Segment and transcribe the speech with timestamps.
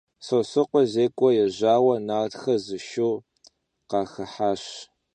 [0.25, 3.09] Sosrıkhue zêk'ue yêjaue, nartxe zı şşu
[3.89, 4.63] khaxıhaş.